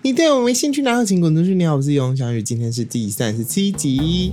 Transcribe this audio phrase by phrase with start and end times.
[0.00, 1.54] 你对我没兴趣，然后请滚出去。
[1.54, 4.32] 你好，我是永小雨，今天是第三十七集。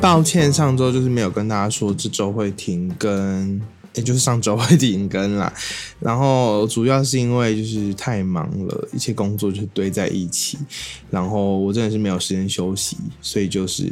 [0.00, 3.60] 抱歉，上周就是没有跟大家说这周会停更。
[4.02, 5.52] 就是上周 会停更啦，
[5.98, 10.56] 然后主要是因为就是太忙了，一切工作就堆在一起，
[11.10, 13.84] 然后我真的是没有时间休息，所以就是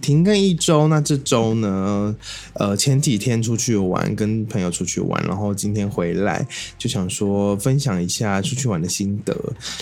[0.00, 0.88] 停更一周。
[0.88, 2.16] 那这周呢，
[2.54, 6.44] 呃，前几天出去玩，跟朋友出去玩，然后今天回来
[6.76, 9.36] 就想说分享一下出去玩的心得。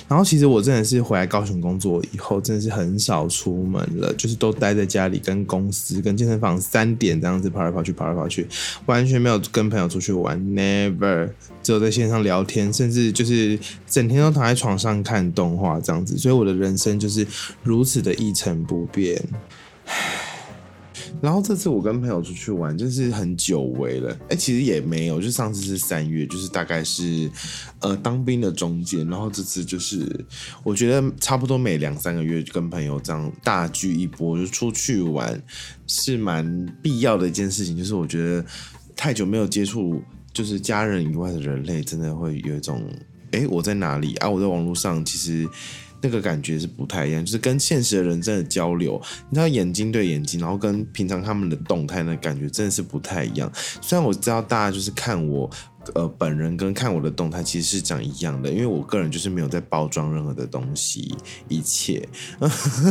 [0.08, 8.46] 然后其实我真的是回来高雄工作以后，真的是很少出门了，就是都待在家里，跟公司、跟健身房三点这样子跑来跑去，跑来跑去，
[8.86, 9.69] 完全没有跟。
[9.70, 11.30] 朋友出去玩，never，
[11.62, 17.26] 只有在线上聊天，甚至就是整天都躺在床上看动画这样子，所以我的人生就是
[17.62, 19.22] 如此的一成不变。
[21.20, 24.16] 然后这次我跟朋友出去玩，就是很久违了。
[24.30, 27.30] 哎，其实也没有，就上次是三月，就是大概是
[27.80, 29.06] 呃当兵的中间。
[29.06, 30.24] 然后这次就是
[30.62, 35.42] 我觉得差不多每两三个月跟朋友这样大聚一波，就出去玩
[35.86, 37.76] 是蛮必要的一件事情。
[37.76, 38.42] 就是我觉得。
[39.00, 42.82] 太久没有接触，就是家人以外的人类，真的会有一种，
[43.30, 44.28] 哎，我在哪里啊？
[44.28, 45.48] 我在网络上，其实
[46.02, 53.50] 那个感觉是不太一样，就是跟现实的人真的交流，你知道眼睛对眼睛，然后跟平常他们的动态那感觉真的是不太一样。
[53.80, 55.50] 虽然我知道大家就是看我，
[55.94, 61.14] 呃，本人跟看我的动态其实是讲一样的，因为我个人就是没有在包装任何的东西，
[61.48, 62.06] 一切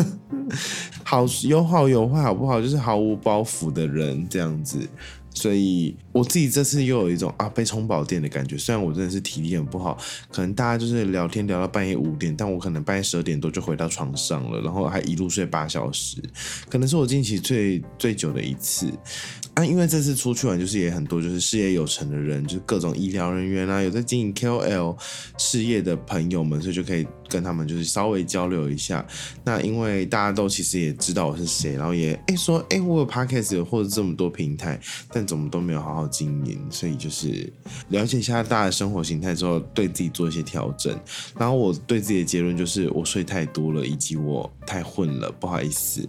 [1.06, 2.60] 好有好有坏，好不好？
[2.60, 4.90] 就是毫无包袱的人这样子。
[5.34, 8.58] 所以我自己这次又有一种啊被充饱电的感觉。
[8.58, 9.98] 虽然我真的是体力很不好，
[10.32, 16.22] 可能大家就是聊天聊到半夜五点，但我可能半夜十二点多就回到床上了，然后还一路睡八小时，
[16.70, 18.92] 可能是我近期最最久的一次。
[19.56, 24.96] 啊，因为这次出去玩就是也很多，就是事业有成的人，就是各种医疗人员啊，有在经营 KOL
[25.38, 29.06] 事业的朋友们，所以就可以跟他们就是稍微交流一下。
[29.44, 34.80] 那因为大家都其实也知道我是谁，然后也哎说哎我有 Podcast 或者这么多平台，
[35.12, 37.52] 但怎么都没有好好经营，所以就是
[37.90, 41.00] 了解一下大家的生活形态之后，对自己做一些调整。
[41.38, 46.08] 然后我对自己的结论就是我睡太多了，以及我太混了，不好意思。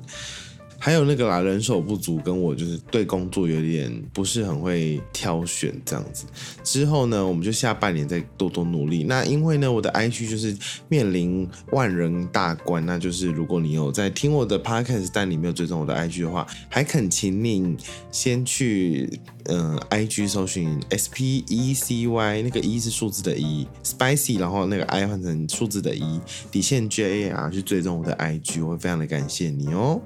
[0.82, 6.24] 还有那个啦，人手不足，跟我就是对工作有点不是很会挑选这样子。
[6.64, 9.04] 之后呢，我们就下半年再多多努力。
[9.04, 10.56] 那因为呢，我的 IG 就是
[10.88, 17.76] 面临万人大关，那就是如果你有在听我的 Podcast，但你没有追踪我的 IG 的话，还恳请你
[18.10, 26.18] 先去嗯 IG 搜寻 S P E C Y，那个一是数字的一，Spicy，然后那个 I 换成数字的一，
[26.50, 30.00] 底线 J A R 去追踪我的 IG，我会非常的感谢你哦。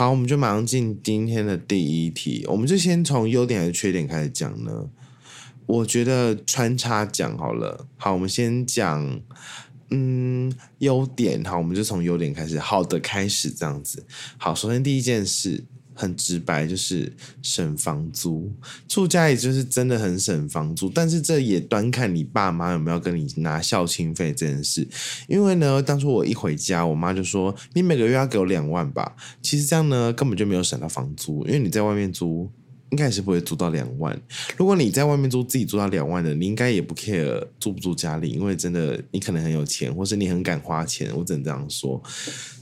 [0.00, 2.42] 好，我们就马上进今天的第一题。
[2.48, 4.88] 我们就先从优点还是缺点开始讲呢？
[5.66, 7.86] 我觉得穿插讲好了。
[7.98, 9.20] 好，我们先讲，
[9.90, 11.44] 嗯，优点。
[11.44, 14.06] 好，我们就从优点开始，好的开始这样子。
[14.38, 15.66] 好，首先第一件事。
[16.00, 17.12] 很直白，就是
[17.42, 18.50] 省房租，
[18.88, 20.88] 住家也就是真的很省房租。
[20.88, 24.88] 但是这也端看你爸妈有没有跟你拿孝亲费这件事。
[25.28, 32.50] 因为呢，当初我一回家，我妈就说：“你每个月要给我两万吧。”其实这样呢，根本就没有省到房租，因为你在外面租。
[32.90, 34.20] 应该是不会租到两万。
[34.56, 41.10] 如果你在外面租，自己租到两万的，你应该也不 care 住不住家里，因为真的你可能很有钱，或是你很敢花钱。
[41.16, 42.02] 我只能这样说。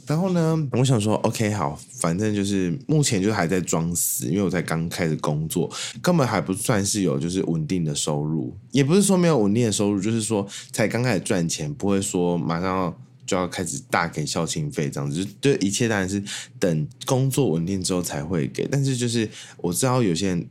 [0.07, 13.01] 然后呢，我想说，OK，好，反正就是目前就还在装死，因为我才刚开始工作，根本还不算是有就是稳定的收入，也不是说没有稳定的收入，就是说才刚开始赚钱，不会说马上要。
[13.29, 16.21] 就要开始大给孝亲费，这样子，就一切当然是
[16.59, 18.67] 等工作稳定之后才会给。
[18.67, 20.49] 但是就是我知道有些人。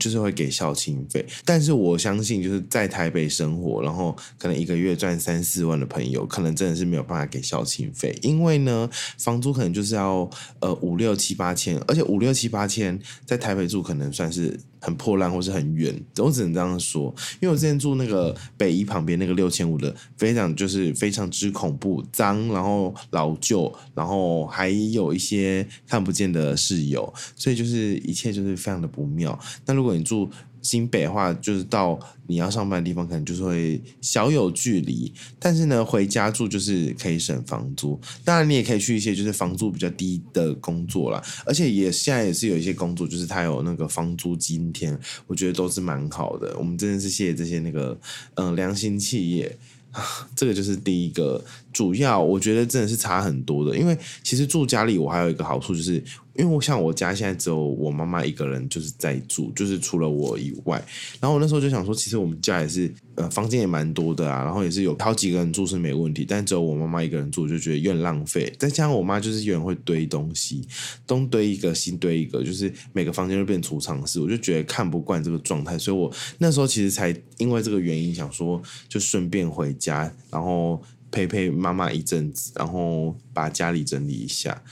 [0.00, 10.28] 就是会给孝亲费，但是我相信，就是在台北生活，然后可能一个月赚三四万的朋友，可能真的是没有办法给孝亲费，因为呢，房租可能就是要
[10.58, 29.38] 呃五六七八千，而且五六七八千在台北住可能算是很破烂或是很远，我只能这样说，因为我之前住那个北一旁边那个六千五的，非常就是非常之恐怖，脏，然后老旧，然后还有一些看不见的室友，所以就是一切就是非常的不妙。
[29.66, 30.30] 那如果你住
[30.68, 35.10] 新北的话，就是到你要上班的地方，可能就是会小有距离。
[35.38, 37.98] 但是呢，回家住就是可以省房租。
[38.22, 41.22] 当然，你也可以去一些就是房租比较低的工作啦。
[41.46, 44.94] 而且也现在也是有一些工作，就是它有那个房租津贴，
[45.26, 46.54] 我觉得都是蛮好的。
[46.58, 47.98] 我们真的是谢谢这些那个
[48.34, 49.56] 嗯良心企业。
[50.36, 51.42] 这个就是第一个
[51.72, 56.02] 主要我觉得真的是差很多的，因为其实住家里我还有一个好处，就是
[56.34, 60.82] 因为我像我家现在只有我妈妈一个人就是在住，就是除了我以外，
[61.20, 68.52] 然后我那时候就想说，其实我们家也是呃房间也蛮多的啊，然后也是有好几个人住是没问题，但只有我妈妈一个人住就觉得有点浪费。
[68.58, 70.66] 再加上我妈就是有人会堆东西，
[71.06, 80.82] 东堆一个西堆一个，就是每个房间都变储藏室，我就觉得看不惯这个状态，所以我那时候其实才因为这个原因想说，就顺便回家，然后。
[81.10, 84.62] 陪陪妈妈一阵子，然后把家里整理一下。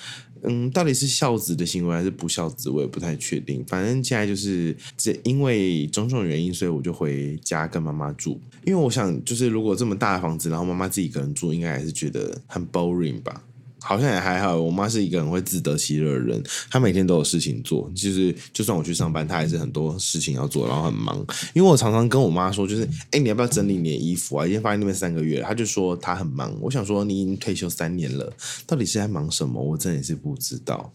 [0.43, 3.65] 嗯，到底是孝子的行为还是不孝子，我也不太确定。
[3.67, 8.41] 反正现在就是这因为种种原因，所以我就回家跟妈妈住。
[8.65, 13.43] 因为我想，就是如果这么大的房子，然后妈妈自己一个人住，应该还是觉得很 boring 吧。
[13.87, 21.25] 好像也还好，我妈是一个很会自得其乐的人，她每天都有事情做，就是就算我去上班，她还是很多事情要做，然后很忙。
[21.55, 24.44] 因为我常常跟我妈说，就是哎，你要不要整理你的衣服啊？
[24.44, 26.53] 已经放在那边三个月，她就说她很忙。
[26.61, 28.33] 我想说，你已经退休三年了，
[28.67, 29.62] 到底是在忙什么？
[29.62, 30.93] 我真的是不知道。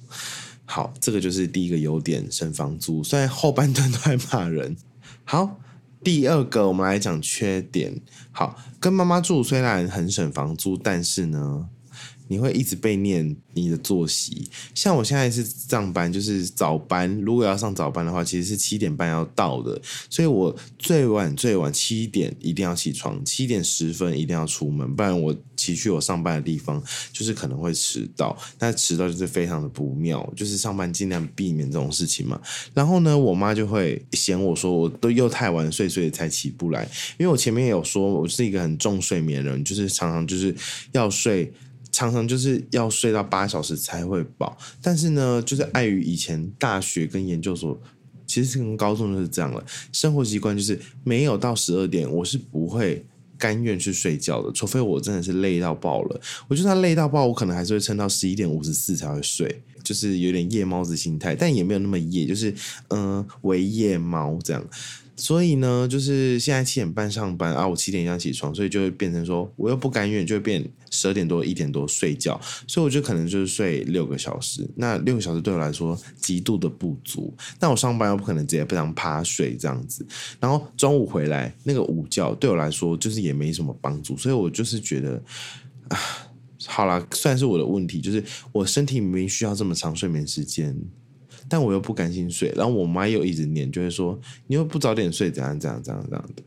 [0.66, 3.02] 好，这个就是第一个优点，省房租。
[3.02, 4.76] 虽然后半段都在骂人。
[5.24, 5.62] 好，
[6.04, 8.02] 第二个我们来讲缺点。
[8.32, 11.70] 好，跟妈妈住虽然很省房租，但是呢。
[12.32, 17.14] 你会一直被念你的作息，像我现在是上班，就是早班。
[17.20, 19.78] 如果要上早班的话，其实是七点半要到的，
[20.10, 26.82] 所以我最晚最晚七点一定要起床，七点十分一定要出门，不然我骑去我上班的地方，
[27.12, 28.38] 就是可能会迟到。
[28.60, 32.40] 那迟到就是非常的不妙，就是上班尽量避免这种事情嘛。
[32.74, 36.90] 然后呢，我妈就会嫌我说我都又太晚睡，所以才起不来。
[37.20, 40.56] 因为我前面有说我是一个很重睡眠的人，就是常常就是
[40.94, 41.52] 要睡。
[41.92, 47.80] 常常就是要睡到八小时才会饱，但是呢，就是碍于以前大学跟研究所，
[48.26, 49.64] 其实跟高中就是这样了。
[49.92, 53.06] 生活习惯就是没有到十二点，我是不会
[53.38, 56.22] 甘愿去睡觉的，除非我真的是累到爆了。
[56.48, 62.54] 我就算累到爆，我可能还是会撑到十一点五十四才会睡，就是有点夜猫子心态，但也没有那么夜，就是
[62.90, 64.64] 嗯，为夜猫这样。
[65.22, 74.68] 所以呢，就是现在七点半上班啊，我七点要起床，所以就会变成说，我又不甘愿，就会变十二点多、一点多睡觉，所以我就可能就是睡六个小时。
[74.76, 77.32] 那六个小时对我来说极度的不足。
[77.60, 80.04] 那我上班又不可能直接非常趴睡这样子，
[80.40, 85.22] 然后中午回来那个午觉对我来说就是也没什么帮助，所以我就是觉得
[85.90, 86.00] 啊，
[86.66, 90.76] 好啦，算是我的问题，就是我身体明明需要这么长睡眠时间。
[91.52, 94.18] 但我又不甘心睡，然后我妈又一直念，就会说
[94.48, 96.42] 你又不早点睡，怎样怎样怎样怎样的。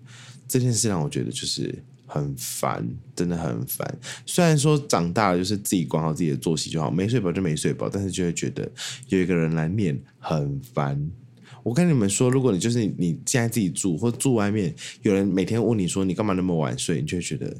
[0.48, 3.98] 这件事让我觉得就是很烦，真的很烦。
[4.24, 8.66] 虽然说长大了就是自己管好自己的作息就好，没睡饱就没睡饱，但是就会觉得
[9.08, 10.98] 有一个人来念很烦。
[11.62, 17.54] 我跟你们说，如果你就是你现在自己住或住外面，有人每天问你说你干嘛那么晚睡，你就会觉得，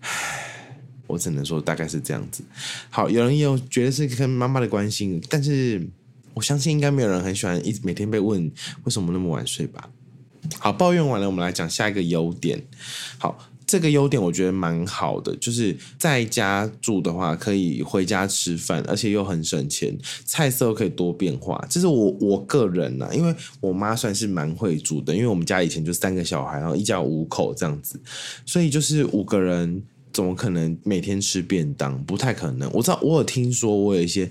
[0.00, 2.42] 唉，我只能说大概是这样子。
[2.90, 5.88] 好，有人有觉得是跟妈妈的关心，但是。
[6.34, 8.50] 我相信应该没有人很喜欢一每天被问
[8.84, 9.90] 为什么那么晚睡吧。
[10.58, 12.60] 好，抱怨完了，我们来讲下一个优点。
[13.16, 21.64] 好，这个优点我觉得蛮好的，就是在家住的话可以回家吃饭，而且又很省钱，菜色可以多变化。
[21.70, 28.00] 这是我我个人呐，因为我妈算是蛮会煮的，因为我们家以前就三个小孩，然后一家五口这样子，
[28.44, 29.80] 所以就是五个人
[30.12, 32.02] 怎么可能每天吃便当？
[32.04, 32.68] 不太可能。
[32.72, 34.28] 我知道我有听说，我有一些。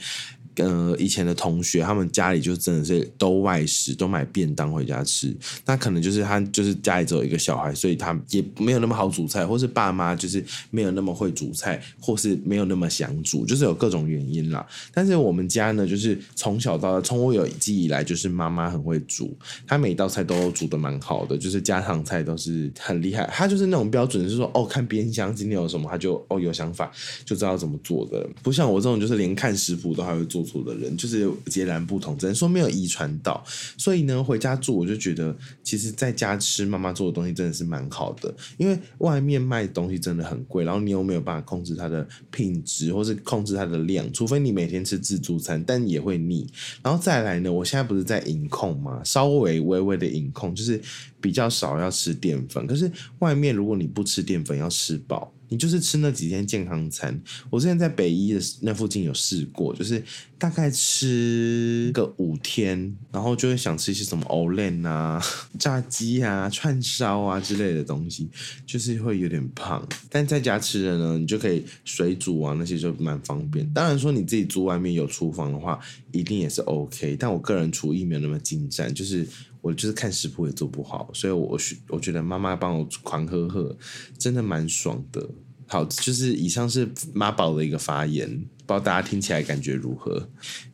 [0.61, 5.35] 呃，以前的同学，他们家里就真的是都外食，都买便当回家吃。
[5.65, 14.63] 那可能就是他就是家里只有一个小孩，所以他也没有那么好煮菜，或是爸妈就是没有那么会煮菜，或是没有那么想煮，就是有各种原因啦。
[14.93, 19.35] 但是我们家呢，就是从小到大，从我有记忆以来，就是妈妈很会煮，
[19.65, 23.25] 她每道菜都煮的蛮好的，就是家常菜都是很厉害。
[23.33, 26.91] 她就是那种标准，是说哦，看冰箱今天有什么，她就哦有想法，
[27.23, 28.29] 就知道怎么做的。
[28.43, 30.41] 不像我这种，就是连看食谱都还会做。
[30.63, 33.43] 的人就是截然不同，只能说没有遗传到。
[33.77, 38.33] 所以呢，回家住我就觉得，其实在家吃妈妈做的东西真的是蛮好的。
[38.57, 46.47] 因为外面卖东西真的很贵，然后你又没有办法控制它的品质，或是控制它的量，除非你每天吃自助餐，但也会腻。
[46.81, 50.81] 然后再来呢，我现在不是在饮控嘛，稍微微微的饮控，就是
[51.19, 52.65] 比较少要吃淀粉。
[52.65, 55.31] 可是外面如果你不吃淀粉，要吃饱。
[55.51, 57.21] 你就是吃那几天健康餐。
[57.49, 60.01] 我之前在北医的那附近有试过，就是
[60.37, 65.21] 大概吃个五天，然后就会想吃一些什么欧链啊、
[65.59, 68.29] 炸鸡啊、串烧啊之类的东西，
[68.65, 69.85] 就是会有点胖。
[70.09, 73.69] 但在家吃的呢，你就可以水煮啊，那些就蛮方便。
[73.73, 75.77] 当然说你自己住外面有厨房的话，
[76.13, 77.17] 一定也是 OK。
[77.19, 79.27] 但我个人厨艺没有那么精湛，就是。
[79.61, 83.77] 我就是看食谱也做不好，所以我我觉得妈妈帮我狂喝喝，
[84.17, 85.29] 真的蛮爽的。
[85.67, 90.17] 好，就是以上是妈宝的一个发言，不知道大家听起来感觉如何？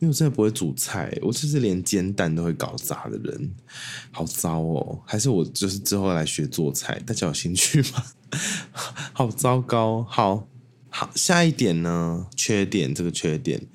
[0.00, 3.50] 为我真的不会煮菜，我就是连煎蛋都会搞砸的人，
[4.10, 5.00] 好糟哦！
[5.06, 8.04] 还是我就是之后来学做菜，大家有兴趣吗？
[9.12, 10.02] 好糟糕！
[10.02, 10.48] 好
[10.88, 12.26] 好，下一点呢？
[12.34, 13.68] 缺点，这个缺点，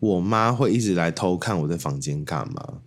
[0.00, 2.80] 我妈会一直来偷看我在房间干嘛。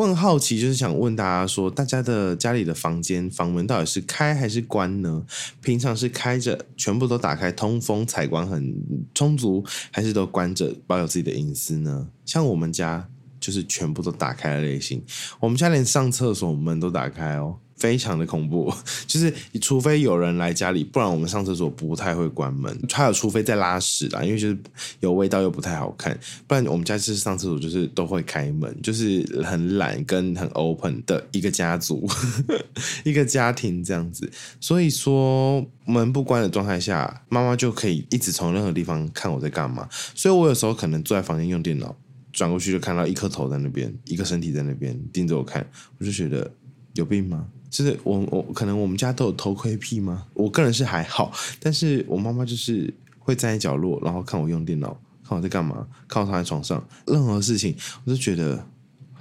[0.00, 5.26] 我很好奇，就是想问大家说，大家的家里的房间房门到底是开还是关呢？
[5.60, 8.74] 平常是开着，全部都打开，通风采光很
[9.14, 12.08] 充足，还是都关着，保有自己的隐私呢？
[12.24, 15.04] 像我们家就是全部都打开的类型，
[15.38, 17.58] 我们家连上厕所门都打开哦。
[17.80, 18.72] 非常的恐怖，
[19.08, 22.78] 就是除非有人来家里，不然我们上厕所不太会关门。
[22.92, 24.58] 还有，除非在拉屎啦，因为就是
[25.00, 32.06] 有味道又不太好看，不然我们家就是上厕所就是都会开门，就是很懒跟很 open 的一个家族，
[33.02, 34.30] 一个家庭这样子。
[34.60, 39.88] 所以说门不关的状态下，妈妈就可以一直从任何地方看我在干嘛。
[40.14, 41.96] 所以我有时候可能坐在房间用电脑，
[42.30, 45.66] 转过去就看到一颗头在那边，一个身体在那边盯着我看，
[45.98, 46.50] 我就觉得
[46.94, 47.46] 有病吗？
[47.70, 50.26] 就是我我可能我们家都有偷窥癖吗？
[50.34, 54.88] 我个人是还好，但是我妈妈就是会站在角落，然后看我用电脑，
[55.26, 57.74] 看我在干嘛，看我躺在床上，任何事情
[58.04, 58.66] 我都觉得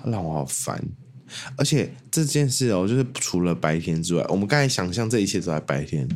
[0.04, 0.84] 让我好烦。
[1.56, 6.08] 而且这件事哦，就是除了白天之外，我们刚才想象这一切都在白天。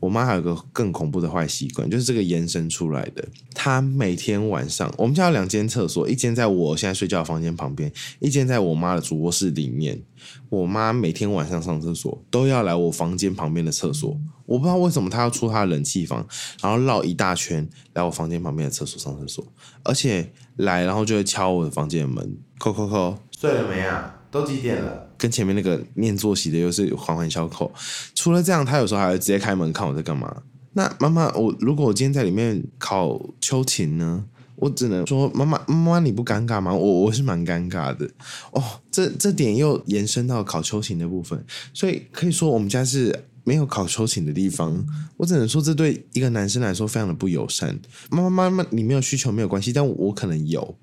[0.00, 3.26] 我妈还有个更恐怖的坏习惯，就是这个延伸出来的。
[3.54, 10.02] 她每天晚上，我们家有两间厕所，一间在我现在睡觉的房间旁边，一间在我妈的主卧室里面。
[10.48, 16.24] 我妈每天晚上上厕所都要来我房间旁边的厕所，我不知道为什么她要出她的冷气房，
[16.62, 19.44] 然后绕一大圈来我房间旁边的厕所上厕所，
[19.82, 24.21] 而且来然后就会敲我的房间的门，扣扣扣，睡了没啊？
[24.32, 25.08] 都几点了？
[25.18, 27.70] 跟前面那个念作息的又是环环相扣。
[28.14, 30.42] 除了这样，他有时候还会直接开门看我在干嘛。
[30.72, 34.24] 那妈妈，我如果我今天在里面考秋琴呢？
[34.56, 36.72] 我只能说，妈妈，妈妈你不尴尬吗？
[36.72, 38.08] 我我是蛮尴尬的。
[38.52, 38.62] 哦，
[38.92, 44.86] 这这点又延伸到考秋琴的部分，所以可以说我们家是没有考秋琴的地方。
[45.16, 47.76] 我只能说，这对一个男生来说非常的不友善。
[48.10, 50.76] 妈妈，妈妈，你没有需求没有关系，但我可能有。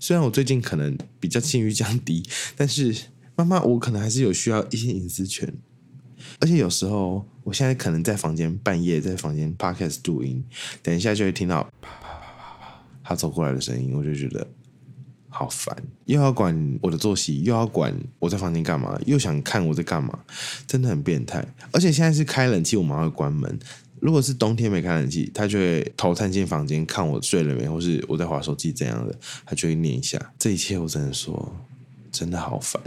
[0.00, 2.96] 虽然我最近可能比较性欲降低， 但是
[3.36, 5.52] 妈妈，我可能还是有需要一些隐私权。
[6.40, 10.42] 而且有时候，我现在可能在房间半夜在房间 podcast 录音，
[10.82, 14.46] 等一下就会听到啪啪啪啪啪他走过来的声音，我就觉得
[15.28, 15.74] 好烦，
[16.06, 20.18] 又要管我的作息，又要管我在房间干嘛，又想看我在干嘛，
[20.66, 21.46] 真的很变态。
[21.72, 23.58] 而且现在是开冷气，我妈会关门。
[24.00, 29.14] 如果是冬天没开冷气，他就会头探进房间看我睡了没，或是我在划手机怎样的，
[29.44, 30.32] 他就会念一下。
[30.38, 31.54] 这一切我只能说，
[32.10, 32.82] 真的好烦。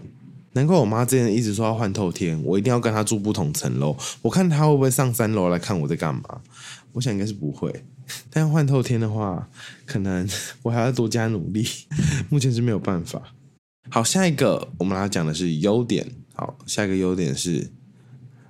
[0.53, 3.98] 难怪我妈之前一直说要换透天，我一定要跟她住不同层楼。
[4.22, 6.41] 我看她会不会上三楼来看我在干嘛？
[6.91, 7.84] 我想应该是不会。
[8.29, 9.50] 但要换透天的话，
[9.86, 10.29] 可能
[10.62, 11.67] 我还要多加努力。
[12.29, 13.34] 目前是没有办法。
[13.89, 16.05] 好，下一个我们来讲的是优点。
[16.36, 17.72] 好，下一个优点是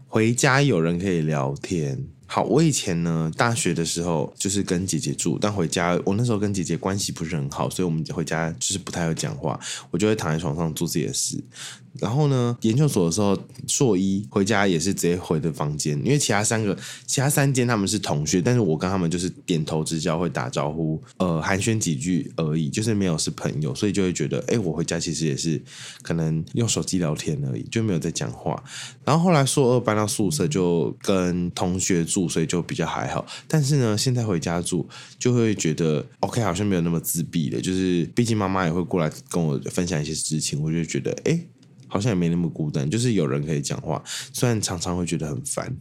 [0.08, 2.05] 回家有人可以聊天。
[2.33, 9.59] 好，我以前呢，大学的时候就是跟姐姐住，但回家我那时候跟姐姐关系不是很好，所以我们回家就是不太会讲话，
[9.91, 11.37] 我就会躺在床上做自己的事。
[11.99, 13.37] 然后呢，研究所的时候，
[13.67, 16.75] 硕一回家也是直接回的房间，因为其他三个、
[17.05, 25.61] 其他三间他们是同学，但是我跟他们就是点头之交，会打招呼，呃，寒暄几句而已，就是没有是朋友，所以就会觉得，哎，我回家其实也是
[26.01, 28.63] 可能用手机聊天而已，就没有在讲话。
[29.05, 33.25] 然后后来硕二搬到宿舍，就跟同学住所以就比较还好。
[33.48, 34.88] 但是呢，现在回家住，
[35.18, 41.39] 就会觉得 OK，好像没有那么自闭了，就是毕竟妈妈也会过来跟我分享一些事情，我就觉得，哎。
[41.86, 45.72] 好像也没那么孤单，就是有人可以讲话，虽然常常会觉得很烦。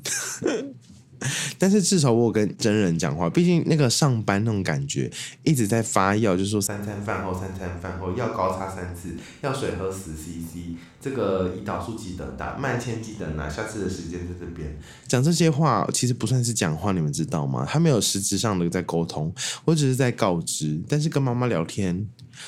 [1.57, 5.11] 但是至少我跟真人讲话，毕竟那个上班那种感觉
[5.43, 14.79] 一直在发药，就是说三餐饭后，三餐饭后要高擦三次，要水喝十 CC，这个胰岛素记得打，慢签记得拿，下次的时间在这边
[15.09, 17.67] 讲这些话，其实不算是讲话，你们知道吗？
[17.69, 20.81] 他没有实质上的在沟通，我只是在告知。
[20.89, 22.07] 但是跟妈妈聊天。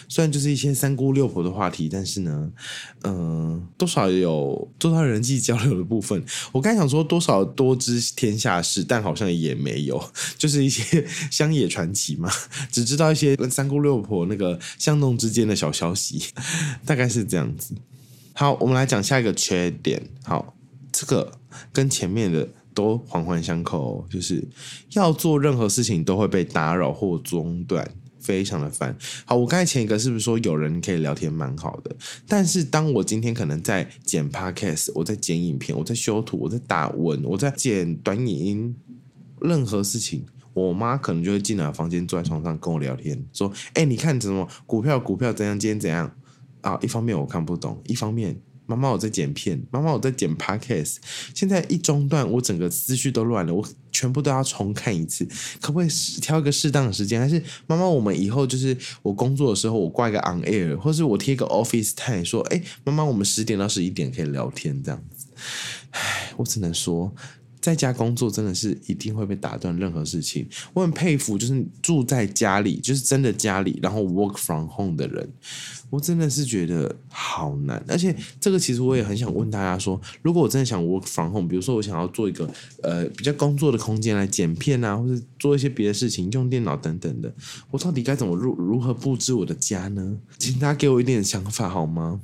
[0.08, 2.50] 虽然就是一些三姑六婆的话题，但是呢，
[3.02, 6.24] 嗯，多少有多少人际交流的部分。
[6.52, 10.02] 我刚想说多少多知天下事，但好像也没有，
[10.38, 12.30] 就是一些乡野传奇嘛，
[12.72, 16.24] 只知道一些三姑六婆那个巷弄之间的小消息，
[16.86, 17.74] 大概是这样子。
[18.34, 20.10] 好，我们来讲下一个缺点。
[20.24, 20.54] 好，
[20.92, 21.32] 这个
[21.72, 24.46] 跟前面的都环环相扣哦，就是
[24.90, 27.90] 要做任何事情都会被打扰或中断。
[28.18, 28.96] 非常的烦。
[29.26, 31.94] 好，我刚才前一个是不是说有人可以聊天蛮好的？
[32.26, 38.76] 但是当我今天可能在剪 podcast，我在剪影片，我在修图，我在打文，我在剪短影音，
[39.42, 40.24] 任何事情，
[40.54, 46.10] 我妈可能就会进来房间，坐在床上跟我聊天，说：“哎，你看怎么股票股票怎样，今天怎样
[46.64, 48.40] 啊？”一方面我看不懂，一方面。
[48.66, 49.62] 妈妈，我在剪片。
[49.70, 50.96] 妈妈，我在剪 podcast。
[51.34, 55.28] 现在一中断，我整个思绪都乱了，我全部都要重看一次。
[55.60, 55.88] 可不可以
[56.22, 57.20] 挑一个适当的时间？
[57.20, 65.26] 还是妈妈，我们以后就是我工作的时候，我挂一个 on air，或是我贴个 office time，说，哎，妈妈，我们十点到十一点可以聊天这样子。
[65.90, 67.14] 唉，我只能说。
[67.64, 70.46] 在家工作真的是一定会被打断任何事情。
[70.74, 75.26] 我很佩服，就是住在家里，就是真的家里，然后 work from home 的人，
[75.88, 77.82] 我真的是觉得好难。
[77.88, 82.46] 而且这个其实我也很想问大家说，如果我真的想 work from home，比如说我想要做一个
[82.82, 87.32] 呃比较工作的空间来剪片啊，或者做一些别的事情，用电脑等等的，
[87.70, 90.18] 我到底该怎么如如何布置我的家呢？
[90.38, 92.20] 请大家给我一点想法好吗？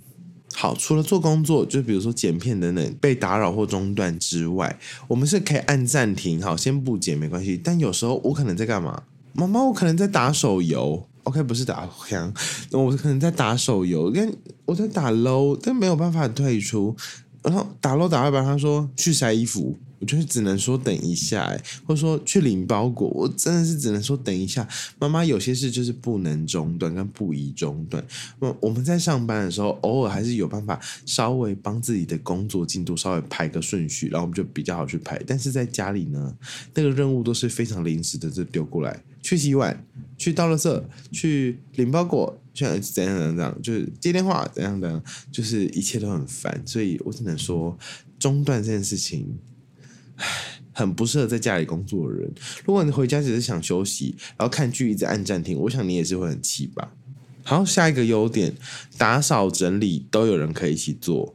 [0.53, 4.79] 好，除了做工作，就比如说剪片等等被打扰或中断之外，
[5.09, 7.59] 我们是可以按暂停，好，先不剪没关系。
[7.63, 9.03] 但有时候我可能在干嘛？
[9.33, 11.07] 妈妈，我可能在打手游。
[11.23, 12.33] OK，不是打 枪，
[12.73, 16.97] 我可能在打手游，跟我在打 low，但没有办法退出。
[17.43, 19.79] 然后打 low 打一半，他说去晒衣服。
[20.01, 21.55] 我就是只能说等一下，
[21.87, 24.67] 或者说去领包裹，我真的是只能说等一下。
[24.99, 28.03] 妈妈有些事就是不能中断，跟不宜中断。
[28.39, 35.23] 我我们在上班的时候，偶尔还是有办法稍微帮自己的工作进度稍微排个顺序，然后我们就比较好去排。
[35.27, 36.35] 但是在家里呢，
[36.73, 39.85] 那个任务都是非常临时的，就丢过来，去洗碗，
[40.17, 46.63] 去倒垃圾，去领包裹，去怎样怎样怎样，就是接电话怎样的，就是一切都很烦。
[46.65, 47.77] 所以我只能说，
[48.19, 49.39] 中断这件事情。
[50.73, 52.31] 很不适合在家里工作的人。
[52.65, 56.93] 如果你回家只是想休息，然后看剧一直按暂停，我想你也是会很气吧。
[57.43, 58.55] 好，下一个优点，
[58.97, 61.35] 打扫整理都有人可以一起做。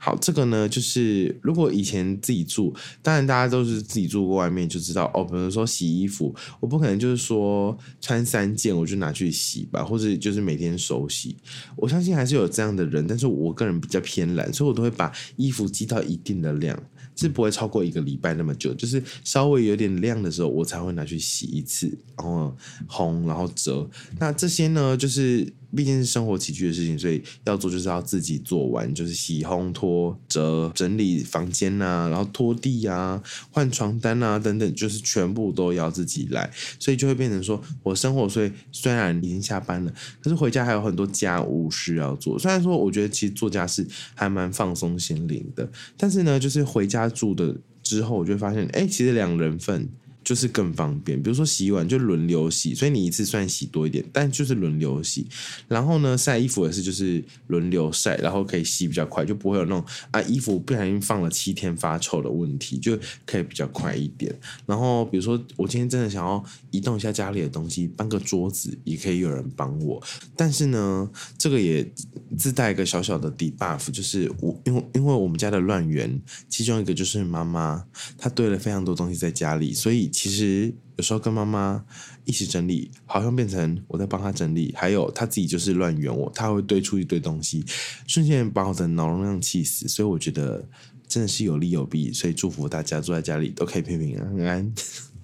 [0.00, 2.72] 好，这个呢，就是如果以前自己住，
[3.02, 5.24] 当然大家都是自己住过外面就知道哦。
[5.24, 11.36] 比如说洗衣服，我不可能就是说穿三件我就拿去洗吧，或者就是每天手洗。
[11.74, 16.80] 我相信还是有这样的人，但是我个人比较偏懒，所以我都会把衣服积到一定的量。
[17.18, 22.56] 是不会超过一个礼拜那么久，就是稍微有点亮的时候，我才会拿去洗一次，然后
[22.88, 23.90] 烘，然后折。
[24.18, 25.52] 那这些呢，就是。
[25.74, 42.38] 毕竟是生活起居的事情，所以要做就是要自己做完，就是洗、烘、拖、折、整理房间呐，然后拖地啊、换床单啊等等，就是全部都要自己来，所以就会变成说我生活，所以虽然已经下班了，可是回家还有很多家务需要做。
[42.38, 49.88] 虽然说我觉得其实做家事还蛮放松心灵的，但是呢，就是回家住的之后，我就发现，哎，其实两人份。
[50.28, 55.26] 就是更方便，比如说洗碗就轮流洗，所以你一次算洗多一点，但就是轮流洗。
[55.66, 64.38] 然后呢，晒衣服也是就是轮流晒，然后可以洗比较快，就不会有那种啊衣服不小心放了七天发臭的问题，就可以比较快一点。
[64.66, 70.02] 然后比如说我今天真的想要移动一下家里的东西，搬个桌子也可以有人帮我。
[70.36, 71.90] 但是呢，这个也
[72.36, 77.82] 自带一个小小的 debuff，就是我因为因为我们家的乱源，其中一个就是妈妈
[78.18, 80.10] 她堆了非常多东西在家里，所以。
[80.20, 81.84] 其实有时候跟妈妈
[82.24, 87.64] 一起整理，好像变成我在帮她整理，还有她自己就是乱圆我，她会堆出一堆东西，
[88.04, 89.86] 瞬间把我的脑容量气死。
[89.86, 90.68] 所以我觉得
[91.06, 94.74] 真的是有利有弊，所以祝福大家住在家里都可以平平安安。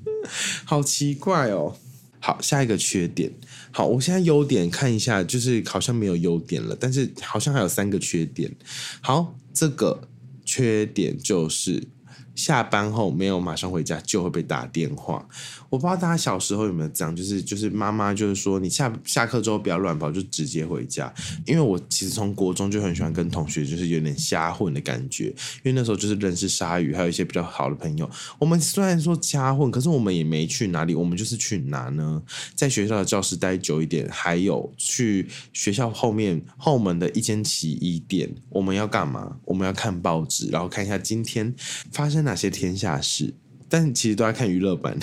[0.65, 1.77] 好奇怪哦。
[2.21, 3.33] 好，下一个缺点。
[3.73, 8.55] 好，我现在优点看一下，就是好像没有优点了，但是好像还有三个缺点。
[9.01, 10.07] 好，这个
[10.45, 11.89] 缺点就是。
[12.35, 15.27] 下班后没有马上回家，就会被打电话。
[15.71, 21.13] 我不知道大家小时候有没有这样，就是就是妈妈就是说你下下课之后不要乱跑，就直接回家。
[21.47, 28.09] 因为我其实从国中就很喜欢跟同学就是有点瞎混的感觉，因为那时候就是认识鲨鱼，还有一些比较好的朋友。
[28.39, 32.23] 我们虽然说瞎混，可是我们也没去哪里，我们就是去哪呢？
[32.55, 38.33] 在学校的教室待久一点，还有去学校后面后门的一间洗衣店。
[38.51, 39.37] 我们要干嘛？
[39.45, 41.55] 我们要看报纸，然后看一下今天
[41.93, 42.24] 发生。
[42.25, 43.35] 哪些天下事？
[43.69, 44.99] 但其实都在看娱乐版，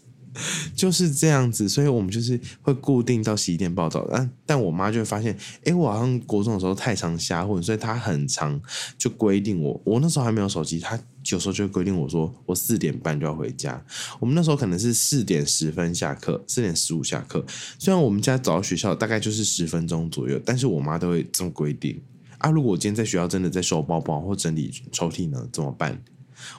[0.76, 1.68] 就是这样子。
[1.68, 4.06] 所以我们就是会固定到洗衣店报道。
[4.10, 8.60] 但但我妈就会发现，哎，我好像国中的时候太常瞎混，所以她很常
[8.96, 9.80] 就规定我。
[9.84, 11.00] 我那时候还没有手机，她
[11.30, 13.84] 有时候就规定我说，我四点半就要回家。
[14.20, 17.44] 我们那时候可能是四点十分下课，四点十五下课。
[17.78, 22.00] 虽然我们家走到学校大概就是十分钟左右，但是我妈都会这么规定。
[22.38, 25.98] 啊，如果我今天在学校真的在收包包或整理抽屉呢，怎么办？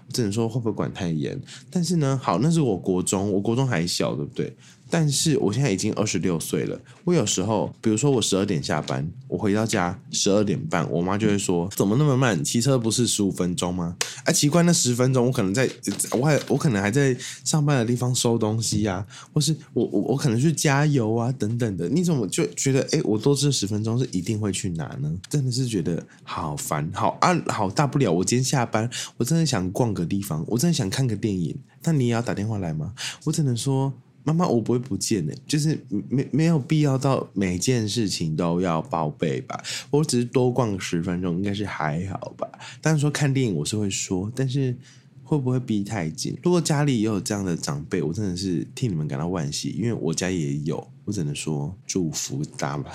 [0.07, 1.39] 我只能说会不会管太严？
[1.69, 4.55] 但是呢，好，那是我国中，我国中还小，对不对？
[4.89, 12.41] 但是我现在已经二十六岁了，我有时候，比如说我十二点下班，我回到家十二点半，我妈就会说：“怎么那么慢？
[12.43, 13.95] 骑车不是十五分钟吗？”
[14.25, 15.69] 哎，奇怪，那十分钟我可能在，
[16.11, 21.89] 我还我可能还在上班的地方收东西呀，或是我我我可能去加油啊等等的。
[21.89, 25.11] 你怎么就觉得哎，我多这十分钟是一定会去拿呢？
[25.29, 32.93] 真的是觉得好烦，好啊，好大不了我今天下班，我真的想逛个地方，我真的想看个电影，那你也要打电话来吗？
[33.23, 33.91] 我只能说。
[34.25, 39.63] 妈妈，我不会不见的，就是没没有必要到每件事情都要报备吧。
[39.91, 42.49] 我只是多逛十分钟，应该是还好吧。
[42.81, 44.75] 但是说看电影，我是会说，但是
[45.23, 46.35] 会不会逼太紧？
[46.43, 52.91] 如果家里也有这样的长辈，我真的是替你们感到惋惜，因为我家也有，我只能说祝福大吧。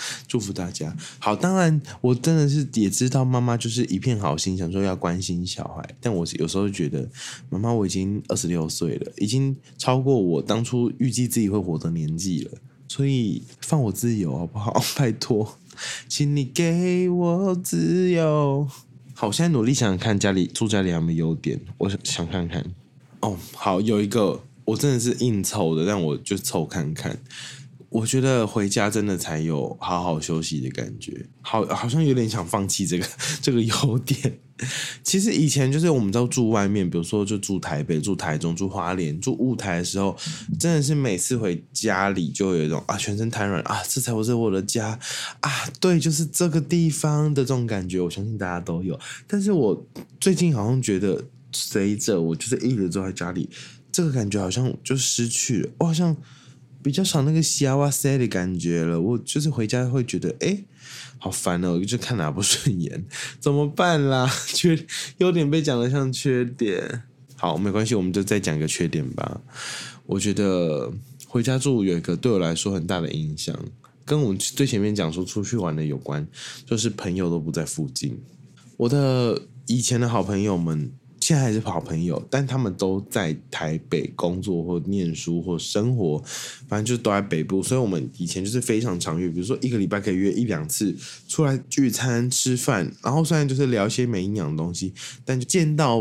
[0.28, 0.96] 祝福大家。
[1.18, 5.94] 好，当然我真的是也知道妈妈就是一片好心，想说要关心小孩。
[6.00, 7.08] 但我有时候觉得，
[7.50, 12.52] 妈妈我已经二十六岁了，已经超过我当初预计自己会活的年纪了，
[12.88, 14.82] 所以放我自由好不好？
[14.96, 15.58] 拜托，
[16.08, 18.68] 请你给我自由。
[19.14, 22.64] 好，我现在努力想想看家里住家里有没有优点，我想想看看。
[23.20, 27.16] 哦，好，有一个我真的是硬凑的，但我就凑看看。
[27.92, 33.06] 我觉得回家真的才有好好休息的感觉，好，好像有点想放弃这个
[33.42, 34.40] 这个优点。
[35.02, 40.16] 其实以前就是我们都住外面，比如说就住台北、住台中、住花莲、住雾台的时候，
[40.58, 44.98] 真的是每次回家里就有一种啊全身瘫软啊，这才是我的家
[45.40, 48.00] 啊，对，就是这个地方的这种感觉。
[48.00, 49.86] 我相信大家都有，但是我
[50.18, 53.50] 最近好像觉得随着我就是一直坐在家里，
[53.90, 56.16] 这个感觉好像就失去了，我好像。
[56.82, 60.64] 比较少那个虾哇塞的感觉了，我就是回家会觉得，哎，
[61.18, 63.04] 好烦哦，就看哪不顺眼，
[63.38, 64.28] 怎么办啦？
[64.52, 64.86] 缺
[65.18, 67.04] 优点被讲的像缺点，
[67.36, 69.40] 好，没关系，我们就再讲一个缺点吧。
[70.06, 70.92] 我觉得
[71.28, 73.56] 回家住有一个对我来说很大的影响，
[74.04, 76.26] 跟我们最前面讲说出去玩的有关，
[76.66, 78.20] 就是朋友都不在附近。
[78.76, 80.92] 我的以前的好朋友们。
[81.22, 86.20] 现在还是好朋友，但他们都在台北工作或念书或生活，
[86.66, 87.62] 反正就都在北部。
[87.62, 90.92] 所以，我们以前就是非常常约，比如说一个礼拜可以约一两次
[91.28, 92.92] 出来聚餐吃饭。
[93.04, 94.92] 然后虽然就是聊些没营养的东西，
[95.24, 96.00] 但就见到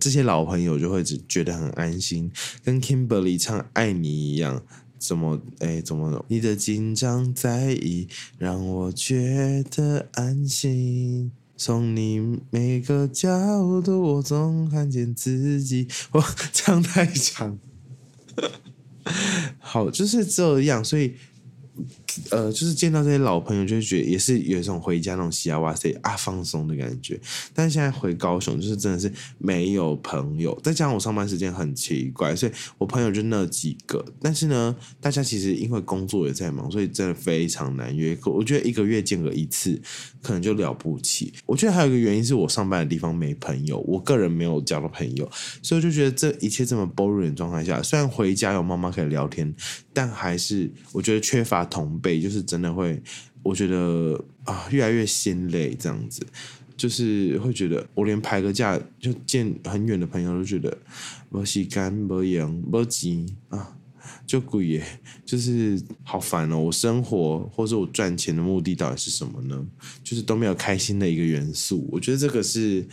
[0.00, 2.28] 这些老朋友就会只觉得很安心，
[2.64, 4.64] 跟 Kimberly 唱《爱你》一样。
[4.98, 5.40] 怎么？
[5.60, 6.24] 哎，怎么？
[6.26, 11.30] 你的紧张在意让我觉得安心。
[11.56, 15.88] 从你每个角度，我总看见自己。
[16.12, 17.58] 我唱太长，
[19.58, 21.14] 好，就是这样，所以。
[22.30, 27.18] 呃，就是见到这些老朋友，就觉得也是有一种回家那种喜啊哇塞啊放松的感觉。
[27.54, 34.04] 但是现在回高雄，就是真的是没有朋友，再加上我上班时间很奇怪，所以我朋友就那几个。
[34.20, 38.16] 但是呢，大家其实因为工作也在忙，所以真的非常难约。
[38.24, 39.80] 我觉得一个月见个一次，
[40.22, 41.32] 可能就了不起。
[41.46, 45.28] 我觉得还有一个原因是我上班的地方没朋友，我个人没有交到朋友，
[45.62, 49.54] 所以就觉得这一切这么 boring 的状态下，虽然回家有妈妈可以聊天，
[49.92, 52.00] 但还是我觉得缺乏同。
[52.06, 53.02] 北就是真的会，
[53.42, 56.24] 我觉得啊，越来越心累，这样子，
[56.76, 60.78] 就是会觉得我连排个假就见很远的朋友都觉得
[61.30, 63.76] 没时间、没用、没钱啊，
[64.24, 64.86] 就鬼耶，
[65.24, 66.58] 就是好烦哦。
[66.58, 69.66] 我生活或者我赚钱的目的到底是什么呢？
[70.04, 71.88] 就是都没有开心的一个元素。
[71.90, 72.86] 我觉得这个是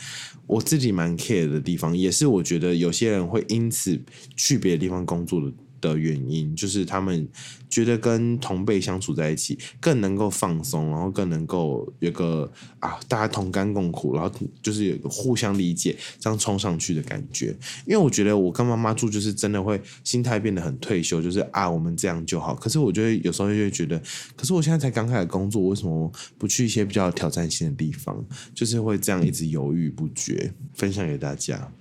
[0.48, 4.00] 我自己蛮 care 的地方，也是我觉得有些人会因此
[4.36, 5.54] 去别的地方工作的。
[5.92, 7.28] 的原因就是他们
[7.70, 17.48] 觉得跟同辈相处在一起更能够放松，然后更能够有个啊，大家同甘共苦，然后就是有个互相理解，这样冲上去的感觉。
[17.86, 22.56] 因为我觉得我跟妈妈住，就是真的会心态变得很退休，就是啊，我们这样就好。
[22.56, 24.02] 可是我觉得有时候就会觉得，
[24.38, 28.24] 可是我现在才刚开始工作，为什么不去一些比较挑战性的地方？
[28.54, 30.54] 就是会这样一直犹豫不决。
[30.74, 31.72] 分享给大家。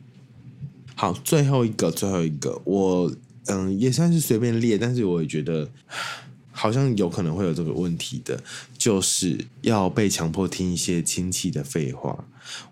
[0.95, 3.13] 好，最后一个，最后一个，我。
[3.47, 5.69] 嗯，也算是随便列，但是我也觉得
[6.51, 8.43] 好像有可能会有这个问题的，
[8.79, 12.25] 就是要被强迫听一些亲戚的废话。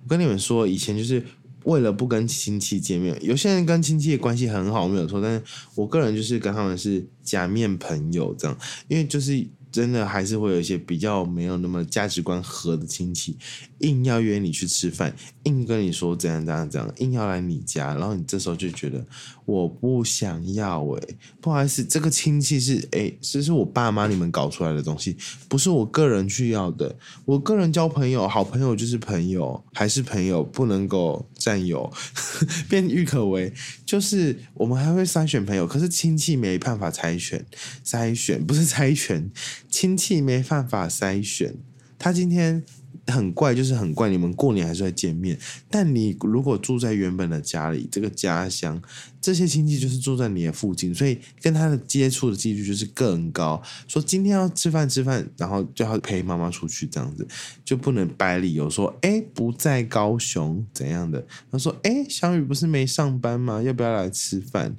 [0.02, 1.24] 我跟你们说，以前就是
[1.64, 5.42] 为了不跟亲戚见面，有些人跟亲戚的关系很好，没有错，但是
[5.74, 8.56] 我个人就是跟他们是假面朋友这样，
[8.88, 13.36] 因为就是真的还是会有一些比较没有那么价值观合的亲戚，
[13.78, 19.04] 硬要约你去吃饭，硬跟你说怎样怎样怎样，硬要来你家，然后你这时候就觉得
[19.44, 25.16] 我不想要诶、不好意思，这个亲戚是诶、这是我爸妈你们搞出来的东西，
[25.48, 26.96] 不是我个人去要的。
[27.24, 31.90] 我个人交朋友，好朋友就是朋友，还是朋友，不能够占有，
[32.68, 33.52] 变郁可为。
[33.86, 37.44] 就是我们还会筛选朋友，可是亲戚没办法筛选，
[37.84, 39.30] 筛选不是猜拳，
[39.70, 41.54] 亲戚没办法筛选。
[41.98, 42.64] 他今天
[43.10, 44.08] 很怪，就是很怪。
[44.08, 48.80] 你们过年还是会见面，但你如果住在原本的家里，这个家乡，
[49.20, 53.60] 这些亲戚就是住在你的附近，所以跟他的接触的几率就是更高。
[53.88, 57.26] 说今天要吃饭吃饭，然后就要陪妈妈出去，这样子
[57.64, 61.26] 就不能摆理由说，哎，不在高雄怎样的。
[61.50, 63.62] 他说，哎，小雨不是没上班吗？
[63.62, 64.74] 要不要来吃饭？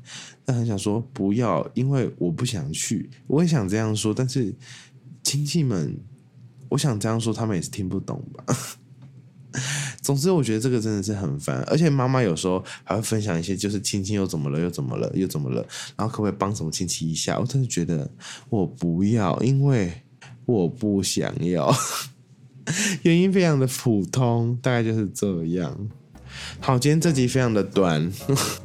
[0.45, 3.09] 但很想说不要，因为我不想去。
[3.27, 4.53] 我也想这样说，但是
[5.23, 5.97] 亲戚们。
[6.71, 8.43] 我想这样说，他们也是听不懂吧。
[10.01, 15.61] 总之，我觉得这个真的是很烦，而且妈妈有时候还会分享一些，就是亲戚又怎么了，又怎么了，又怎么了，
[15.97, 17.37] 然后可不可以帮什么亲戚一下？
[17.37, 18.09] 我真的觉得
[18.49, 19.91] 我不要，因为
[20.45, 21.71] 我不想要。
[23.03, 25.89] 原因非常的普通，大概就是这样。
[26.59, 28.11] 好，今天这集非常的短。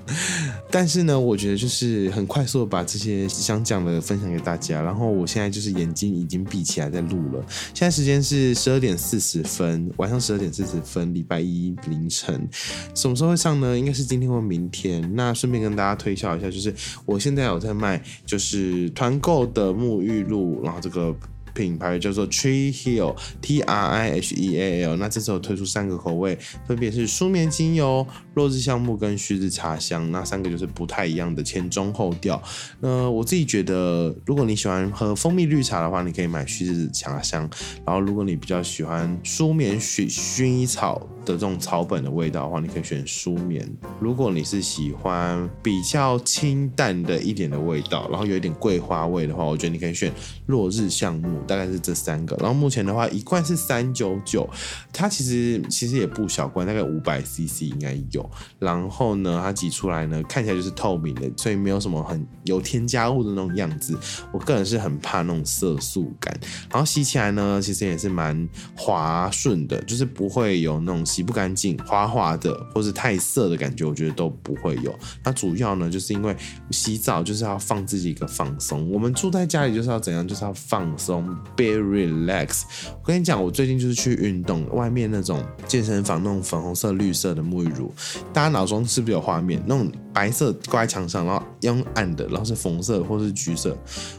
[0.70, 4.82] 但是呢，我觉得就是很快速的把这些想讲的分享给大家。
[4.82, 7.44] 然后我现在就是眼睛已经闭起来在录了。
[7.72, 12.46] 现在时间是十二点四十分，晚上十二点四十分，礼拜一凌晨。
[12.94, 13.78] 什么时候会上呢？
[13.78, 15.14] 应该是今天或明天。
[15.14, 16.74] 那顺便跟大家推销一下，就是
[17.04, 21.16] 我现在有在卖，就是团购的沐浴露，然后这个。
[21.56, 32.40] 品牌叫做 Tree Hill T R I H E A L，那这次有推出三个口味，分别是舒眠精油、落日橡木跟旭日茶香，那三个就是不太一样的前中后调。
[32.80, 37.48] 那我自己觉得，如果你喜欢喝蜂蜜绿茶的话，你可以买旭日茶香；
[37.86, 43.66] 然后如果你比较喜欢舒眠薰薰衣草的这种草本的味道的话，你可以选舒眠。
[43.98, 50.12] 如果你是喜欢比较清淡的一点的味道，然后有一点桂花味的话，我觉得你可以选
[50.44, 51.40] 落日橡木。
[51.46, 54.46] 大概是这三个，然后目前的话，一罐是三九九，
[54.92, 58.25] 它其实其实也不小罐，大概五百 CC 应该有。
[58.58, 63.98] 然后呢，它挤出来呢，看起来就是透明的，所以没有什么很有添加物的那种样子。
[64.32, 66.36] 我个人是很怕那种色素感，
[66.70, 74.94] 然后洗起来呢，其实也是蛮滑顺的，就是不会有那种洗不干净、滑滑的或是太涩的感觉，我觉得都不会有。
[75.24, 76.36] 那主要呢，就是因为
[76.70, 81.26] 洗澡就是要放自己一个放松，我们住在家里就是要怎样，就是要放松。
[81.56, 82.62] Be relax。
[82.90, 87.92] 我跟你讲，我最近就是去运动，外面那种健身房那种粉红色、绿色的沐浴乳，
[88.32, 89.62] 大家脑中是不是有画面？
[89.66, 93.76] 那种白色挂在墙上，然后用暗的，然后是红色或是橘色，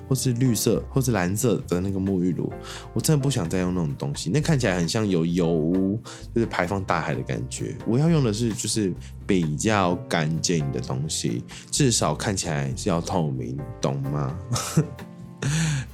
[0.08, 2.52] 或是绿色或是蓝色的那个沐浴乳，
[2.94, 6.00] 我真的不想再用那种东西，那看起来很像有油污，
[6.34, 7.76] 就是排放大海的感觉。
[7.86, 8.94] 我要用的是就是
[9.26, 14.38] 比较干净的东西，至少看起来是要透明，懂吗？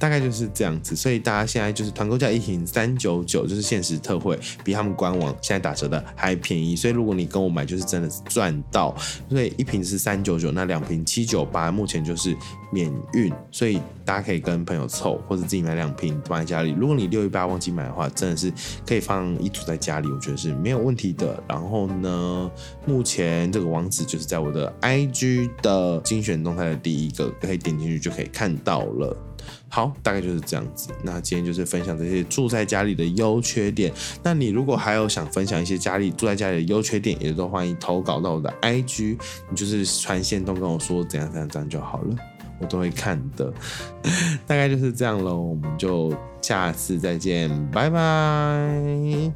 [0.04, 6.76] 大概就是这样子，所以大家现在就是团购价一瓶三九九，就是限时特惠，比他们官网现在打折的还便宜。
[6.76, 8.94] 所以如果你跟我买，就是真的是赚到。
[9.30, 12.36] 所以一瓶是三九九，那两瓶七九八，目前就是
[12.70, 16.72] 免运，所以大家可以跟朋友凑，或者自己买两瓶放在家里。
[16.78, 18.52] 如果你六一八忘记买的话，真的是
[18.86, 21.42] 可以放一组在家里，我觉得是没有问题的。
[21.48, 22.50] 然后呢，
[22.84, 29.16] 目前这个网址就是在我的 IG 的精选动态的第一个，可以点进去就可以看到了。
[29.68, 30.88] 好，大概就是这样子。
[31.02, 33.92] 那今天就是分享这些住在家里的优缺点。
[34.22, 39.18] 那你如果还有想分享一些家里住在家里的优缺点，也都欢迎投稿到我的 IG，
[39.50, 42.16] 你就是传线动跟我说怎样怎样怎样就好了，
[42.60, 43.52] 我都会看的。
[44.46, 49.32] 大概就是这样喽，我们就下次再见，拜拜。